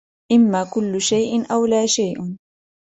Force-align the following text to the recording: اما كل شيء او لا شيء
اما 0.31 0.69
كل 0.73 1.01
شيء 1.01 1.53
او 1.53 1.65
لا 1.65 1.85
شيء 1.85 2.37